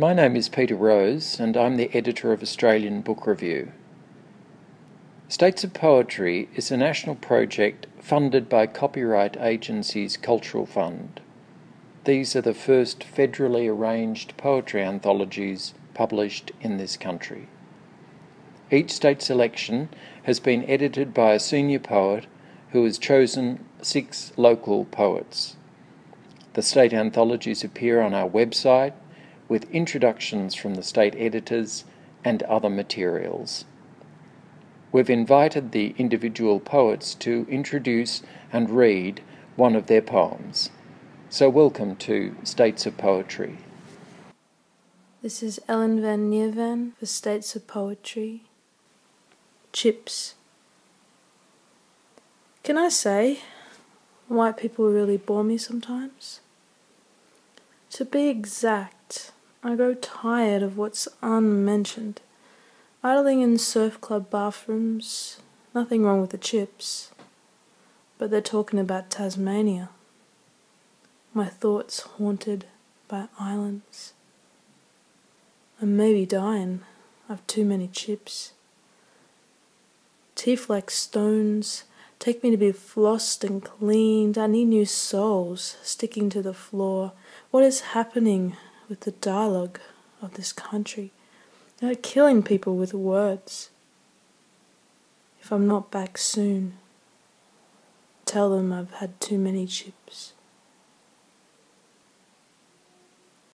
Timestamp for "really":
54.90-55.16